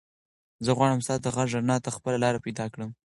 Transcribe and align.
زه 0.65 0.71
غواړم 0.77 0.99
ستا 1.05 1.15
د 1.21 1.27
غږ 1.35 1.47
رڼا 1.57 1.77
ته 1.83 1.89
خپله 1.95 2.17
لاره 2.23 2.39
پیدا 2.45 2.65
کړم. 2.73 2.89